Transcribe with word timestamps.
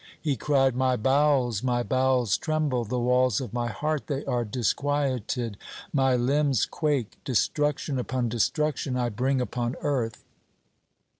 He 0.19 0.35
cried: 0.35 0.75
"My 0.75 0.97
bowels, 0.97 1.61
my 1.61 1.83
bowels 1.83 2.35
tremble, 2.35 2.85
the 2.85 2.97
walls 2.99 3.39
of 3.39 3.53
my 3.53 3.67
heart 3.67 4.07
they 4.07 4.25
are 4.25 4.43
disquieted, 4.43 5.57
my 5.93 6.15
limbs 6.15 6.65
quake, 6.65 7.19
destruction 7.23 7.99
upon 7.99 8.27
destruction 8.27 8.97
I 8.97 9.09
bring 9.09 9.39
upon 9.39 9.75
earth." 9.81 10.23